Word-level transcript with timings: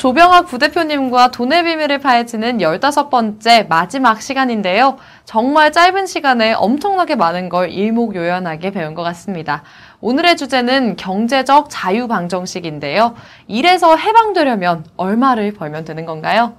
조병학 0.00 0.46
부대표님과 0.46 1.30
돈의 1.30 1.62
비밀을 1.62 1.98
파헤치는 1.98 2.56
15번째 2.56 3.68
마지막 3.68 4.22
시간인데요. 4.22 4.96
정말 5.26 5.72
짧은 5.72 6.06
시간에 6.06 6.54
엄청나게 6.54 7.16
많은 7.16 7.50
걸 7.50 7.68
일목요연하게 7.68 8.70
배운 8.70 8.94
것 8.94 9.02
같습니다. 9.02 9.62
오늘의 10.00 10.38
주제는 10.38 10.96
경제적 10.96 11.66
자유 11.68 12.08
방정식인데요. 12.08 13.14
일에서 13.46 13.94
해방되려면 13.94 14.86
얼마를 14.96 15.52
벌면 15.52 15.84
되는 15.84 16.06
건가요? 16.06 16.54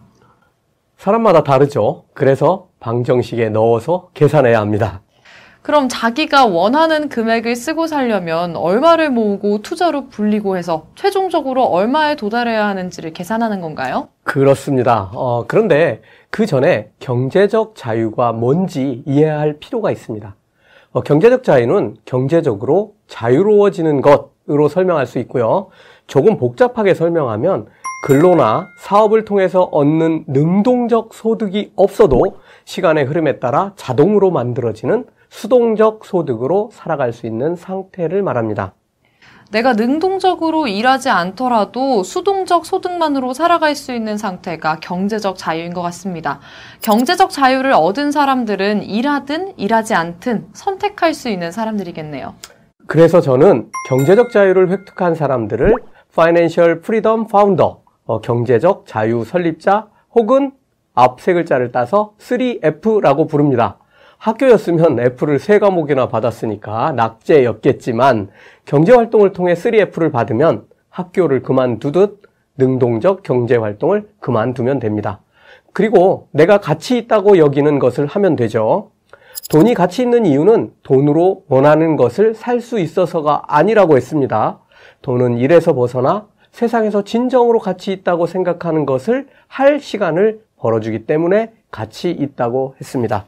사람마다 0.98 1.44
다르죠. 1.44 2.04
그래서 2.14 2.68
방정식에 2.80 3.50
넣어서 3.50 4.10
계산해야 4.14 4.60
합니다. 4.60 5.02
그럼 5.62 5.90
자기가 5.90 6.48
원하는 6.48 7.08
금액을 7.08 7.56
쓰고 7.56 7.86
살려면 7.86 8.56
얼마를 8.56 9.12
모으고 9.12 9.62
투자로 9.62 10.08
불리고 10.08 10.58
해서 10.58 10.88
최종적으로 10.96 11.64
얼마에 11.66 12.16
도달해야 12.16 12.66
하는지를 12.68 13.14
계산하는 13.14 13.62
건가요? 13.62 14.08
그렇습니다. 14.24 15.12
어, 15.14 15.46
그런데 15.48 16.02
그 16.32 16.48
전에 16.48 16.90
경제적 17.00 17.76
자유가 17.76 18.32
뭔지 18.32 19.04
이해할 19.06 19.58
필요가 19.60 19.92
있습니다. 19.92 20.36
어, 20.94 21.02
경제적 21.02 21.44
자유는 21.44 21.98
경제적으로 22.06 22.96
자유로워지는 23.08 24.02
것으로 24.02 24.68
설명할 24.68 25.06
수 25.06 25.20
있고요. 25.20 25.68
조금 26.08 26.38
복잡하게 26.38 26.96
설명하면 26.96 27.68
근로나 28.08 28.68
사업을 28.80 29.26
통해서 29.26 29.62
얻는 29.62 30.26
능동적 30.28 31.14
소득이 31.14 31.72
없어도 31.76 32.38
시간의 32.66 33.06
흐름에 33.06 33.38
따라 33.38 33.74
자동으로 33.76 34.32
만들어지는 34.32 35.06
수동적 35.32 36.06
소득으로 36.06 36.70
살아갈 36.74 37.14
수 37.14 37.26
있는 37.26 37.56
상태를 37.56 38.22
말합니다. 38.22 38.74
내가 39.50 39.74
능동적으로 39.74 40.68
일하지 40.68 41.10
않더라도 41.10 42.04
수동적 42.04 42.66
소득만으로 42.66 43.34
살아갈 43.34 43.76
수 43.76 43.94
있는 43.94 44.18
상태가 44.18 44.80
경제적 44.80 45.38
자유인 45.38 45.74
것 45.74 45.82
같습니다. 45.82 46.40
경제적 46.82 47.32
자유를 47.32 47.74
얻은 47.74 48.12
사람들은 48.12 48.84
일하든 48.84 49.58
일하지 49.58 49.94
않든 49.94 50.50
선택할 50.54 51.14
수 51.14 51.28
있는 51.30 51.52
사람들이겠네요. 51.52 52.36
그래서 52.88 53.20
저는 53.20 53.70
경제적 53.90 54.32
자유를 54.32 54.70
획득한 54.70 55.16
사람들을 55.16 55.76
Financial 56.12 56.72
Freedom 56.80 57.26
Founder, 57.28 57.76
어, 58.06 58.22
경제적 58.22 58.86
자유 58.86 59.24
설립자 59.26 59.88
혹은 60.14 60.52
앞 60.94 61.20
세 61.22 61.34
글자를 61.34 61.72
따서 61.72 62.14
3F라고 62.20 63.30
부릅니다. 63.30 63.78
학교였으면 64.22 65.00
F를 65.00 65.40
세 65.40 65.58
과목이나 65.58 66.08
받았으니까 66.08 66.92
낙제였겠지만 66.92 68.30
경제활동을 68.66 69.34
통해 69.34 69.56
3F를 69.56 70.12
받으면 70.12 70.66
학교를 70.90 71.42
그만두듯 71.42 72.22
능동적 72.56 73.24
경제활동을 73.24 74.10
그만두면 74.20 74.78
됩니다. 74.78 75.22
그리고 75.74 76.28
내가 76.32 76.60
가치 76.60 77.00
있다고 77.00 77.40
여기는 77.40 77.80
것을 77.80 78.06
하면 78.06 78.36
되죠. 78.36 78.92
돈이 79.50 79.74
가치 79.74 80.04
있는 80.04 80.28
이유는 80.28 80.72
돈으로 80.84 81.46
원하는 81.48 81.96
것을 81.96 82.36
살 82.36 82.62
수 82.62 82.78
있어서가 82.78 83.46
아니라고 83.48 83.98
했습니다. 83.98 84.60
돈은 85.02 85.40
일에서 85.40 85.74
벗어나 85.74 86.28
세상에서 86.52 87.04
진정으로 87.04 87.58
가치 87.58 87.92
있다고 87.92 88.28
생각하는 88.28 88.86
것을 88.86 89.28
할 89.48 89.80
시간을 89.80 90.42
벌어주기 90.60 91.08
때문에 91.08 91.54
가치 91.72 92.12
있다고 92.12 92.76
했습니다. 92.80 93.26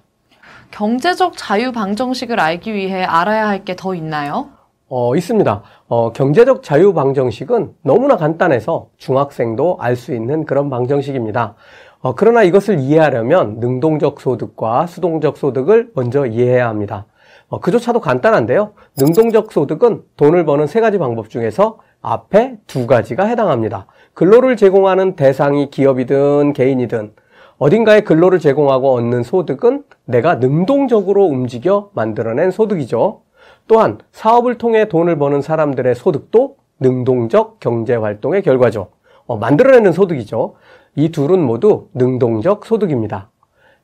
경제적 0.73 1.37
자유 1.37 1.71
방정식을 1.71 2.39
알기 2.39 2.73
위해 2.73 3.03
알아야 3.03 3.47
할 3.47 3.63
게 3.63 3.75
더 3.75 3.93
있나요? 3.93 4.49
어, 4.89 5.15
있습니다. 5.15 5.61
어, 5.87 6.11
경제적 6.13 6.63
자유 6.63 6.93
방정식은 6.95 7.73
너무나 7.83 8.17
간단해서 8.17 8.87
중학생도 8.97 9.77
알 9.79 9.95
수 9.95 10.15
있는 10.15 10.45
그런 10.45 10.71
방정식입니다. 10.71 11.53
어, 12.01 12.15
그러나 12.15 12.41
이것을 12.41 12.79
이해하려면 12.79 13.59
능동적 13.59 14.19
소득과 14.19 14.87
수동적 14.87 15.37
소득을 15.37 15.91
먼저 15.93 16.25
이해해야 16.25 16.67
합니다. 16.67 17.05
어, 17.49 17.59
그조차도 17.59 17.99
간단한데요. 17.99 18.71
능동적 18.97 19.51
소득은 19.51 20.01
돈을 20.17 20.43
버는 20.43 20.65
세 20.65 20.81
가지 20.81 20.97
방법 20.97 21.29
중에서 21.29 21.77
앞에 22.01 22.57
두 22.65 22.87
가지가 22.87 23.25
해당합니다. 23.25 23.85
근로를 24.15 24.57
제공하는 24.57 25.15
대상이 25.15 25.69
기업이든 25.69 26.53
개인이든 26.53 27.13
어딘가에 27.57 28.01
근로를 28.01 28.39
제공하고 28.39 28.93
얻는 28.93 29.23
소득은 29.23 29.83
내가 30.05 30.35
능동적으로 30.35 31.25
움직여 31.25 31.89
만들어낸 31.93 32.51
소득이죠. 32.51 33.21
또한 33.67 33.99
사업을 34.11 34.57
통해 34.57 34.89
돈을 34.89 35.17
버는 35.17 35.41
사람들의 35.41 35.95
소득도 35.95 36.57
능동적 36.79 37.59
경제 37.59 37.95
활동의 37.95 38.41
결과죠. 38.41 38.89
어, 39.25 39.37
만들어내는 39.37 39.91
소득이죠. 39.91 40.55
이 40.95 41.09
둘은 41.09 41.41
모두 41.41 41.87
능동적 41.93 42.65
소득입니다. 42.65 43.29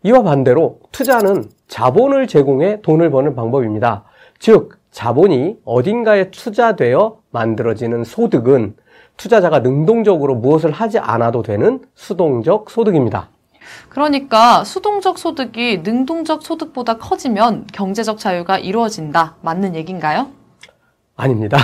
이와 0.04 0.24
반대로 0.24 0.80
투자는 0.92 1.46
자본을 1.68 2.28
제공해 2.28 2.82
돈을 2.82 3.10
버는 3.12 3.36
방법입니다. 3.36 4.04
즉, 4.40 4.78
자본이 4.92 5.60
어딘가에 5.66 6.32
투자되어 6.32 7.18
만들어지는 7.32 8.04
소득은 8.04 8.76
투자자가 9.18 9.60
능동적으로 9.60 10.36
무엇을 10.36 10.72
하지 10.72 10.98
않아도 10.98 11.42
되는 11.44 11.82
수동적 11.94 12.70
소득입니다. 12.70 13.30
그러니까 13.90 14.64
수동적 14.64 15.18
소득이 15.18 15.82
능동적 15.84 16.44
소득보다 16.44 16.98
커지면 16.98 17.68
경제적 17.72 18.18
자유가 18.18 18.58
이루어진다. 18.58 19.36
맞는 19.42 19.76
얘기인가요? 19.76 20.28
아닙니다. 21.16 21.58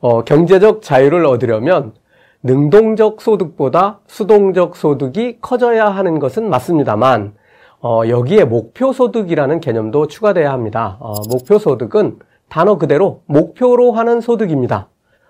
어, 0.00 0.24
경제적 0.24 0.82
자유를 0.82 1.26
얻으려면 1.26 1.94
능동적 2.42 3.22
소득보다 3.22 4.00
수동적 4.06 4.76
소득이 4.76 5.38
커져야 5.40 5.88
하는 5.88 6.18
것은 6.18 6.48
맞습니다만 6.50 7.34
어, 7.80 8.02
여기에 8.08 8.44
목표 8.44 8.92
소득이라는 8.92 9.60
개념도 9.60 10.08
추가돼야 10.08 10.52
합니다. 10.52 10.96
어, 11.00 11.14
목표 11.28 11.58
소득은 11.58 12.18
단어 12.48 12.78
그대로 12.78 13.22
목표로 13.26 13.92
하는 13.92 14.20
소득입니다. 14.20 14.88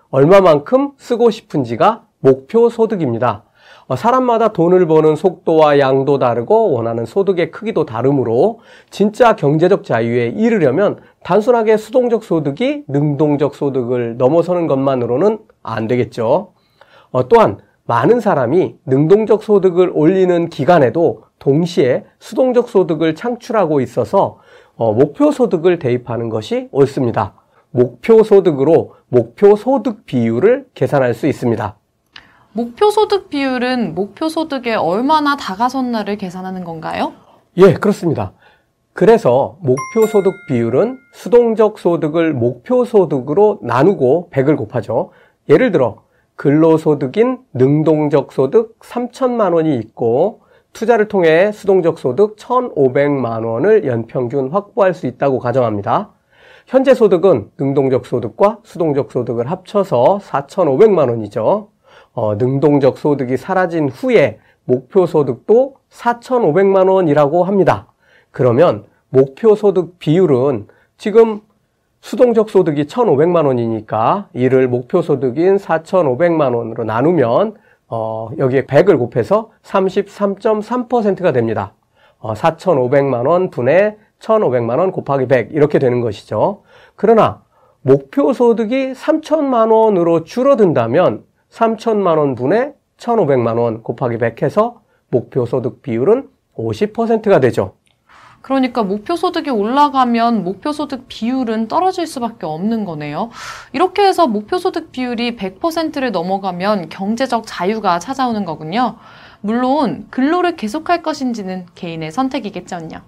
얼마만큼 0.09 0.91
쓰고 0.97 1.31
싶은지가 1.31 2.03
목표 2.19 2.69
소득입니다. 2.69 3.43
어, 3.87 3.95
사람마다 3.95 4.47
돈을 4.47 4.87
버는 4.87 5.15
속도와 5.15 5.77
양도 5.77 6.17
다르고 6.17 6.71
원하는 6.71 7.05
소득의 7.05 7.51
크기도 7.51 7.85
다르므로 7.85 8.59
진짜 8.89 9.35
경제적 9.35 9.83
자유에 9.83 10.29
이르려면 10.29 10.97
단순하게 11.23 11.77
수동적 11.77 12.23
소득이 12.23 12.85
능동적 12.87 13.53
소득을 13.53 14.17
넘어서는 14.17 14.65
것만으로는 14.65 15.37
안 15.61 15.87
되겠죠. 15.87 16.53
어, 17.11 17.27
또한 17.27 17.59
많은 17.85 18.19
사람이 18.19 18.77
능동적 18.87 19.43
소득을 19.43 19.91
올리는 19.93 20.49
기간에도 20.49 21.23
동시에 21.37 22.05
수동적 22.17 22.69
소득을 22.69 23.13
창출하고 23.13 23.81
있어서 23.81 24.39
어, 24.75 24.93
목표 24.93 25.29
소득을 25.29 25.77
대입하는 25.77 26.29
것이 26.29 26.69
옳습니다. 26.71 27.35
목표 27.69 28.23
소득으로 28.23 28.95
목표 29.09 29.55
소득 29.55 30.07
비율을 30.07 30.65
계산할 30.73 31.13
수 31.13 31.27
있습니다. 31.27 31.77
목표 32.57 32.89
소득 32.89 33.27
비율은 33.27 33.95
목표 33.95 34.29
소득에 34.29 34.75
얼마나 34.75 35.35
다가섰나를 35.35 36.17
계산하는 36.17 36.63
건가요? 36.63 37.11
예, 37.57 37.73
그렇습니다. 37.73 38.31
그래서 38.93 39.57
목표 39.59 40.07
소득 40.07 40.31
비율은 40.47 40.97
수동적 41.11 41.79
소득을 41.79 42.33
목표 42.33 42.85
소득으로 42.85 43.59
나누고 43.61 44.29
100을 44.31 44.55
곱하죠. 44.55 45.11
예를 45.49 45.73
들어 45.73 46.03
근로소득인 46.37 47.39
능동적 47.51 48.31
소득 48.31 48.79
3천만 48.79 49.53
원이 49.53 49.75
있고 49.79 50.39
투자를 50.71 51.09
통해 51.09 51.51
수동적 51.51 51.99
소득 51.99 52.37
1,500만 52.37 53.45
원을 53.45 53.85
연평균 53.85 54.49
확보할 54.49 54.93
수 54.93 55.07
있다고 55.07 55.39
가정합니다. 55.39 56.13
현재 56.67 56.93
소득은 56.93 57.51
능동적 57.59 58.05
소득과 58.05 58.59
수동적 58.63 59.11
소득을 59.11 59.51
합쳐서 59.51 60.19
4,500만 60.23 61.09
원이죠. 61.09 61.74
어, 62.15 62.35
능동적 62.35 62.97
소득이 62.97 63.37
사라진 63.37 63.89
후에 63.89 64.39
목표 64.63 65.05
소득도 65.05 65.75
4,500만 65.91 66.89
원이라고 66.89 67.43
합니다. 67.43 67.87
그러면 68.31 68.85
목표 69.09 69.55
소득 69.55 69.99
비율은 69.99 70.67
지금 70.97 71.41
수동적 71.99 72.49
소득이 72.49 72.85
1,500만 72.85 73.45
원이니까 73.45 74.29
이를 74.33 74.67
목표 74.67 75.01
소득인 75.01 75.57
4,500만 75.57 76.55
원으로 76.55 76.83
나누면 76.83 77.55
어, 77.87 78.29
여기에 78.37 78.65
100을 78.65 78.97
곱해서 78.97 79.51
33.3%가 79.63 81.31
됩니다. 81.31 81.73
어, 82.19 82.33
4,500만 82.33 83.27
원 83.27 83.49
분의 83.49 83.97
1,500만 84.19 84.79
원 84.79 84.91
곱하기 84.91 85.27
100 85.27 85.53
이렇게 85.53 85.79
되는 85.79 86.01
것이죠. 86.01 86.63
그러나 86.95 87.41
목표 87.81 88.33
소득이 88.33 88.93
3천만 88.93 89.71
원으로 89.71 90.23
줄어든다면 90.23 91.23
3천만 91.55 92.17
원 92.17 92.35
분의 92.35 92.73
1,500만 92.97 93.57
원 93.57 93.81
곱하기 93.81 94.17
100 94.17 94.43
해서 94.43 94.81
목표 95.09 95.45
소득 95.45 95.81
비율은 95.81 96.27
50%가 96.57 97.39
되죠. 97.39 97.75
그러니까 98.41 98.83
목표 98.83 99.15
소득이 99.15 99.49
올라가면 99.49 100.43
목표 100.43 100.71
소득 100.71 101.05
비율은 101.07 101.67
떨어질 101.67 102.05
수밖에 102.05 102.45
없는 102.45 102.85
거네요. 102.85 103.31
이렇게 103.71 104.05
해서 104.05 104.27
목표 104.27 104.57
소득 104.57 104.91
비율이 104.91 105.37
100%를 105.37 106.11
넘어가면 106.11 106.89
경제적 106.89 107.43
자유가 107.47 107.99
찾아오는 107.99 108.45
거군요. 108.45 108.97
물론 109.41 110.07
근로를 110.11 110.57
계속할 110.57 111.01
것인지는 111.01 111.65
개인의 111.73 112.11
선택이겠죠요. 112.11 113.01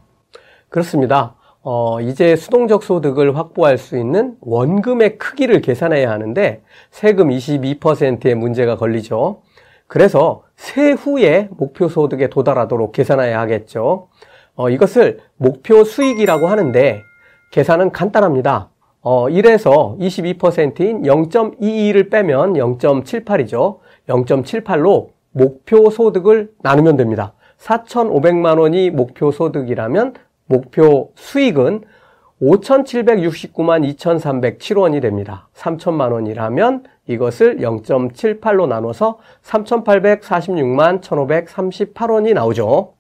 그렇습니다. 0.69 1.35
어, 1.69 2.00
이제 2.00 2.38
수동적 2.38 2.81
소득을 2.81 3.36
확보할 3.36 3.78
수 3.78 3.98
있는 3.98 4.38
원금의 4.40 5.18
크기를 5.18 5.60
계산해야 5.60 6.10
하는데 6.10 6.62
세금 6.92 7.28
22%의 7.28 8.36
문제가 8.36 8.78
걸리죠. 8.78 9.42
그래서 9.86 10.44
세후에 10.56 11.50
목표 11.52 11.90
소득에 11.90 12.30
도달하도록 12.30 12.94
계산해야 12.94 13.38
하겠죠. 13.42 14.08
어, 14.56 14.69
이것을 14.69 15.19
목표 15.36 15.84
수익이라고 15.84 16.48
하는데 16.48 17.02
계산은 17.52 17.92
간단합니다. 17.92 18.69
어, 19.02 19.28
1에서 19.28 20.00
22%인 20.00 21.02
0.22를 21.02 22.10
빼면 22.10 22.54
0.78이죠. 22.54 23.80
0.78로 24.08 25.10
목표 25.34 25.90
소득을 25.90 26.50
나누면 26.60 26.96
됩니다. 26.96 27.34
4,500만 27.58 28.58
원이 28.58 28.90
목표 28.92 29.31
소득이라면 29.31 30.14
목표 30.47 31.11
수익은 31.15 31.83
5,769만 32.41 33.95
2,307원이 33.97 35.01
됩니다. 35.01 35.47
3천만 35.55 36.11
원이라면 36.11 36.83
이것을 37.07 37.57
0.78로 37.57 38.67
나눠서 38.67 39.19
3,846만 39.44 41.01
1,538원이 41.01 42.33
나오죠. 42.33 42.94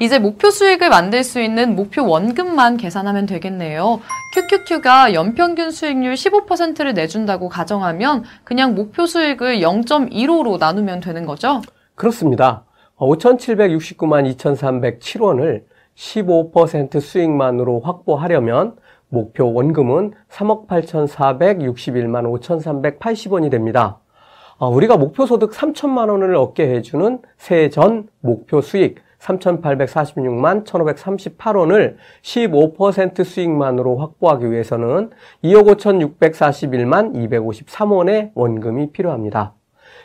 이제 0.00 0.18
목표 0.18 0.50
수익을 0.50 0.90
만들 0.90 1.24
수 1.24 1.40
있는 1.40 1.74
목표 1.74 2.06
원금만 2.06 2.76
계산하면 2.76 3.24
되겠네요. 3.24 4.00
QQQ가 4.34 5.14
연평균 5.14 5.70
수익률 5.70 6.14
15%를 6.14 6.92
내준다고 6.92 7.48
가정하면 7.48 8.24
그냥 8.44 8.74
목표 8.74 9.06
수익을 9.06 9.60
0.15로 9.60 10.58
나누면 10.58 11.00
되는 11.00 11.24
거죠? 11.24 11.62
그렇습니다. 11.94 12.64
5,769만 12.98 14.36
2,307원을 14.36 15.62
15% 16.02 17.00
수익만으로 17.00 17.80
확보하려면 17.80 18.76
목표 19.08 19.52
원금은 19.52 20.12
3억 20.28 20.66
8,461만 20.66 22.40
5,380원이 22.40 23.50
됩니다. 23.50 23.98
어, 24.58 24.68
우리가 24.68 24.96
목표 24.96 25.26
소득 25.26 25.52
3천만 25.52 26.08
원을 26.10 26.34
얻게 26.34 26.68
해주는 26.74 27.20
새해 27.36 27.68
전 27.68 28.08
목표 28.20 28.60
수익 28.60 28.96
3,846만 29.20 30.64
1,538원을 30.64 31.96
15% 32.22 33.24
수익만으로 33.24 33.96
확보하기 33.98 34.50
위해서는 34.50 35.10
2억 35.44 35.76
5,641만 35.76 37.14
253원의 37.14 38.32
원금이 38.34 38.90
필요합니다. 38.90 39.54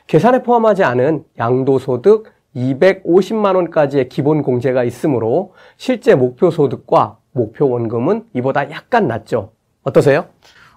계산에 0.06 0.44
포함하지 0.44 0.84
않은 0.84 1.24
양도소득 1.40 2.37
250만 2.58 3.56
원까지의 3.56 4.10
기본 4.10 4.42
공제가 4.42 4.84
있으므로 4.84 5.54
실제 5.78 6.16
목표 6.16 6.50
소득과 6.50 7.18
목표 7.32 7.70
원금은 7.70 8.26
이보다 8.34 8.72
약간 8.72 9.08
낮죠. 9.08 9.52
어떠세요? 9.84 10.26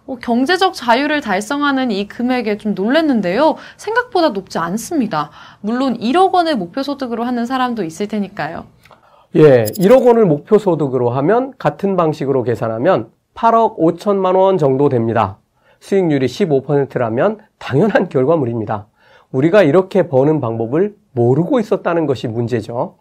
어, 0.06 0.16
경제적 0.16 0.74
자유를 0.74 1.20
달성하는 1.20 1.90
이 1.90 2.06
금액에 2.06 2.58
좀 2.58 2.74
놀랐는데요. 2.74 3.56
생각보다 3.76 4.30
높지 4.30 4.58
않습니다. 4.58 5.30
물론 5.60 5.98
1억 5.98 6.32
원을 6.32 6.56
목표 6.56 6.82
소득으로 6.82 7.24
하는 7.24 7.46
사람도 7.46 7.84
있을 7.84 8.08
테니까요. 8.08 8.64
예, 9.36 9.64
1억 9.64 10.06
원을 10.06 10.26
목표 10.26 10.58
소득으로 10.58 11.10
하면 11.10 11.52
같은 11.58 11.96
방식으로 11.96 12.42
계산하면 12.42 13.10
8억 13.34 13.78
5천만 13.78 14.36
원 14.36 14.58
정도 14.58 14.88
됩니다. 14.88 15.38
수익률이 15.78 16.26
15%라면 16.26 17.38
당연한 17.58 18.08
결과물입니다. 18.08 18.86
우리가 19.32 19.62
이렇게 19.62 20.08
버는 20.08 20.40
방법을 20.40 20.94
모르고 21.20 21.60
있었다는 21.60 22.06
것이 22.06 22.28
문제죠. 22.28 22.96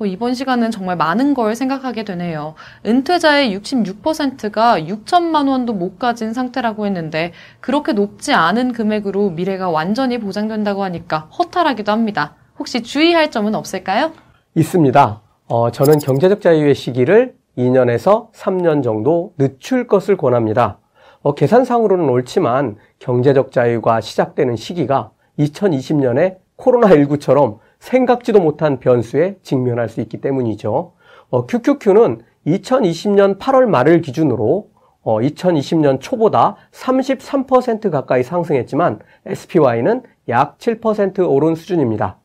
어, 0.00 0.06
이번 0.06 0.32
시간은 0.32 0.70
정말 0.70 0.96
많은 0.96 1.34
걸 1.34 1.54
생각하게 1.54 2.04
되네요. 2.04 2.54
은퇴자의 2.86 3.54
66%가 3.58 4.80
6천만 4.80 5.48
원도 5.48 5.74
못 5.74 5.98
가진 5.98 6.32
상태라고 6.32 6.86
했는데 6.86 7.32
그렇게 7.60 7.92
높지 7.92 8.32
않은 8.32 8.72
금액으로 8.72 9.30
미래가 9.30 9.68
완전히 9.68 10.18
보장된다고 10.18 10.82
하니까 10.84 11.28
허탈하기도 11.38 11.92
합니다. 11.92 12.36
혹시 12.58 12.82
주의할 12.82 13.30
점은 13.30 13.54
없을까요? 13.54 14.12
있습니다. 14.54 15.20
어, 15.48 15.70
저는 15.70 15.98
경제적 15.98 16.40
자유의 16.40 16.74
시기를 16.74 17.34
2년에서 17.58 18.32
3년 18.32 18.82
정도 18.82 19.32
늦출 19.36 19.86
것을 19.86 20.16
권합니다. 20.16 20.78
어, 21.22 21.34
계산상으로는 21.34 22.08
옳지만 22.08 22.76
경제적 22.98 23.52
자유가 23.52 24.00
시작되는 24.00 24.56
시기가 24.56 25.10
2020년에 25.38 26.36
코로나19처럼 26.58 27.58
생각지도 27.78 28.40
못한 28.40 28.78
변수에 28.78 29.36
직면할 29.42 29.88
수 29.88 30.00
있기 30.00 30.20
때문이죠. 30.20 30.92
어, 31.30 31.46
QQQ는 31.46 32.22
2020년 32.46 33.38
8월 33.38 33.66
말을 33.66 34.00
기준으로 34.00 34.68
어, 35.02 35.20
2020년 35.20 36.00
초보다 36.00 36.56
33% 36.72 37.90
가까이 37.90 38.22
상승했지만 38.22 38.98
SPY는 39.26 40.02
약 40.28 40.58
7% 40.58 41.30
오른 41.30 41.54
수준입니다. 41.54 42.18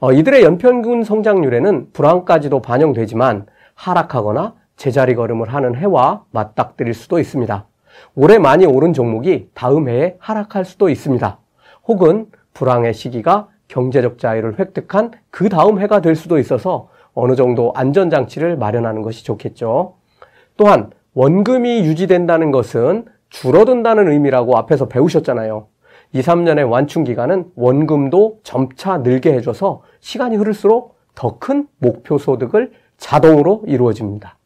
어, 0.00 0.12
이들의 0.12 0.42
연평균 0.42 1.04
성장률에는 1.04 1.92
불황까지도 1.92 2.60
반영되지만 2.60 3.46
하락하거나 3.74 4.54
제자리 4.76 5.14
걸음을 5.14 5.52
하는 5.52 5.76
해와 5.76 6.24
맞닥뜨릴 6.30 6.94
수도 6.94 7.18
있습니다. 7.18 7.66
올해 8.16 8.38
많이 8.38 8.66
오른 8.66 8.92
종목이 8.92 9.50
다음 9.54 9.88
해에 9.88 10.16
하락할 10.18 10.64
수도 10.64 10.88
있습니다. 10.88 11.38
혹은 11.86 12.26
불황의 12.54 12.94
시기가 12.94 13.48
경제적 13.68 14.18
자유를 14.18 14.58
획득한 14.58 15.12
그 15.30 15.48
다음 15.48 15.80
해가 15.80 16.00
될 16.00 16.14
수도 16.14 16.38
있어서 16.38 16.88
어느 17.14 17.36
정도 17.36 17.72
안전장치를 17.74 18.56
마련하는 18.56 19.02
것이 19.02 19.24
좋겠죠. 19.24 19.94
또한 20.56 20.90
원금이 21.14 21.80
유지된다는 21.80 22.50
것은 22.50 23.06
줄어든다는 23.30 24.10
의미라고 24.10 24.56
앞에서 24.56 24.88
배우셨잖아요. 24.88 25.66
2, 26.12 26.20
3년의 26.20 26.70
완충 26.70 27.04
기간은 27.04 27.50
원금도 27.56 28.40
점차 28.44 28.98
늘게 28.98 29.32
해줘서 29.32 29.82
시간이 30.00 30.36
흐를수록 30.36 30.94
더 31.14 31.38
큰 31.38 31.66
목표 31.78 32.18
소득을 32.18 32.72
자동으로 32.96 33.62
이루어집니다. 33.66 34.38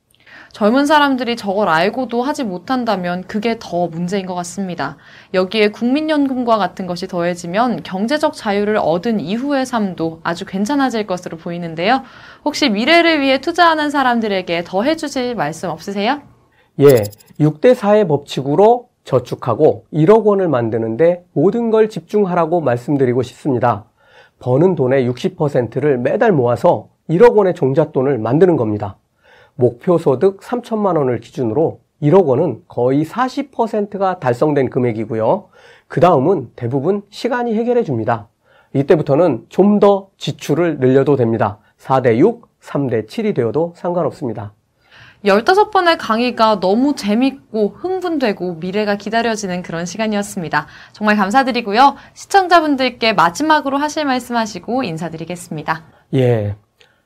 젊은 0.52 0.86
사람들이 0.86 1.36
저걸 1.36 1.68
알고도 1.68 2.22
하지 2.22 2.44
못한다면 2.44 3.24
그게 3.26 3.56
더 3.58 3.86
문제인 3.86 4.26
것 4.26 4.34
같습니다. 4.34 4.96
여기에 5.34 5.69
국민연금과 5.69 6.58
같은 6.58 6.86
것이 6.86 7.06
더해지면 7.06 7.82
경제적 7.82 8.34
자유를 8.34 8.78
얻은 8.78 9.20
이후의 9.20 9.67
삶도 9.67 10.20
아주 10.22 10.44
괜찮아질 10.46 11.06
것으로 11.06 11.36
보이는데요. 11.36 12.02
혹시 12.44 12.70
미래를 12.70 13.20
위해 13.20 13.40
투자하는 13.40 13.90
사람들에게 13.90 14.64
더 14.64 14.82
해주실 14.82 15.34
말씀 15.34 15.69
없으세요? 15.69 16.22
예, 16.81 17.02
6대 17.40 17.74
4의 17.74 18.08
법칙으로 18.08 18.88
저축하고 19.05 19.86
1억 19.93 20.24
원을 20.24 20.48
만드는데 20.48 21.24
모든 21.32 21.70
걸 21.70 21.88
집중하라고 21.88 22.60
말씀드리고 22.60 23.22
싶습니다. 23.22 23.86
버는 24.38 24.74
돈의 24.74 25.08
60%를 25.08 25.98
매달 25.98 26.32
모아서 26.32 26.88
1억 27.08 27.34
원의 27.34 27.55
종잣돈을 27.55 28.19
만드는 28.19 28.56
겁니다. 28.56 28.96
목표 29.60 29.98
소득 29.98 30.41
3천만 30.41 30.96
원을 30.96 31.19
기준으로 31.19 31.81
1억 32.00 32.27
원은 32.27 32.62
거의 32.69 33.05
40%가 33.05 34.20
달성된 34.20 34.70
금액이고요. 34.70 35.48
그 35.88 36.00
다음은 36.00 36.53
대부분 36.55 37.03
시간이 37.10 37.56
해결해 37.56 37.82
줍니다. 37.82 38.29
이때부터는 38.72 39.46
좀 39.48 39.81
더 39.81 40.10
지출을 40.17 40.79
늘려도 40.79 41.17
됩니다. 41.17 41.58
4대 41.81 42.19
6, 42.19 42.60
3대 42.60 43.08
7이 43.08 43.34
되어도 43.34 43.72
상관없습니다. 43.77 44.53
15번의 45.24 45.96
강의가 45.98 46.60
너무 46.60 46.94
재밌고 46.94 47.74
흥분되고 47.77 48.55
미래가 48.60 48.94
기다려지는 48.94 49.62
그런 49.62 49.86
시간이었습니다. 49.86 50.69
정말 50.93 51.17
감사드리고요. 51.17 51.96
시청자분들께 52.15 53.12
마지막으로 53.15 53.77
하실 53.77 54.05
말씀 54.05 54.36
하시고 54.36 54.84
인사드리겠습니다. 54.84 55.82
예. 56.15 56.55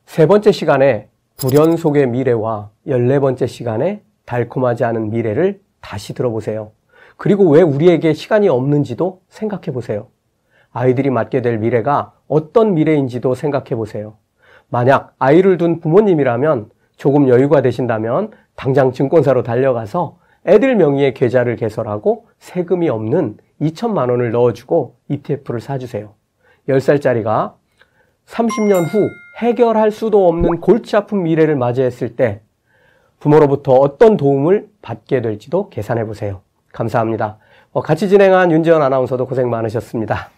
세 0.05 0.27
번째 0.27 0.53
시간에 0.53 1.09
불연 1.43 1.77
속의 1.77 2.07
미래와 2.07 2.71
14번째 2.87 3.49
시간에 3.49 4.01
달콤하지 4.27 4.85
않은 4.85 5.11
미래를 5.11 5.61
다시 5.81 6.15
들어보세요. 6.15 6.71
그리고 7.17 7.51
왜 7.51 7.63
우리에게 7.63 8.13
시간이 8.13 8.49
없는지도 8.49 9.23
생각해 9.29 9.73
보세요. 9.73 10.07
아이들이 10.71 11.11
맞게 11.11 11.43
될 11.43 11.59
미래가 11.59 12.13
어떤 12.29 12.75
미래인지도 12.75 13.35
생각해 13.35 13.71
보세요. 13.71 14.15
만약 14.69 15.17
아이를 15.19 15.57
둔 15.57 15.81
부모님이라면 15.81 16.71
조금 16.97 17.29
여유가 17.29 17.61
되신다면 17.61 18.31
당장 18.55 18.93
증권사로 18.93 19.43
달려가서 19.43 20.19
애들 20.47 20.77
명의의 20.77 21.13
계좌를 21.13 21.57
개설하고 21.57 22.29
세금이 22.39 22.89
없는 22.89 23.39
2천만 23.61 24.11
원을 24.11 24.31
넣어주고 24.31 24.95
ETF를 25.09 25.61
사주세요. 25.61 26.15
10살짜리가 26.69 27.55
30년 28.27 28.85
후 28.95 29.09
해결할 29.37 29.91
수도 29.91 30.29
없는 30.29 30.61
골치 30.61 30.97
아픈 30.97 31.23
미래를 31.23 31.57
맞이했을 31.57 32.17
때 32.17 32.41
부모로부터 33.19 33.73
어떤 33.73 34.17
도움을 34.17 34.69
받게 34.83 35.23
될지도 35.23 35.69
계산해 35.69 36.05
보세요. 36.07 36.41
감사합니다. 36.73 37.39
어, 37.73 37.81
같이 37.81 38.09
진행한 38.09 38.51
윤지원 38.51 38.83
아나운서도 38.83 39.27
고생 39.27 39.49
많으셨습니다. 39.49 40.31